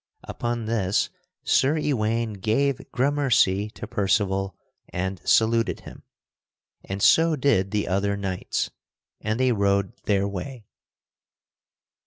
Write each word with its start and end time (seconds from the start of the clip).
Upon 0.23 0.65
this 0.65 1.11
Sir 1.43 1.75
Ewaine 1.77 2.33
gave 2.33 2.81
gramercy 2.91 3.69
to 3.69 3.85
Percival 3.85 4.57
and 4.89 5.21
saluted 5.25 5.81
him, 5.81 6.01
and 6.83 7.03
so 7.03 7.35
did 7.35 7.69
the 7.69 7.87
other 7.87 8.17
knights, 8.17 8.71
and 9.19 9.39
they 9.39 9.51
rode 9.51 9.93
their 10.05 10.27
way. 10.27 10.65